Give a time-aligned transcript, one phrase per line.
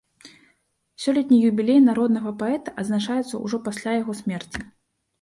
[1.03, 4.69] Сёлетні юбілей народнага паэта адзначаецца ўжо пасля яго смерці.